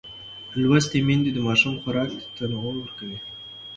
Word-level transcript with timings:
لوستې 0.61 0.99
میندې 1.07 1.31
د 1.33 1.37
ماشوم 1.47 1.75
خوراک 1.81 2.09
ته 2.19 2.25
تنوع 2.35 2.73
ورکوي. 2.77 3.17